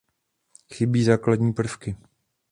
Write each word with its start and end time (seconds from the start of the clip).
Chybí 0.69 1.03
základní 1.03 1.53
prvky. 1.53 1.97